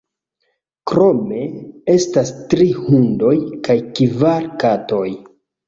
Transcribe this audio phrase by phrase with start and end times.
[0.91, 1.41] Krome
[1.97, 3.37] estas tri hundoj
[3.69, 5.07] kaj kvar katoj.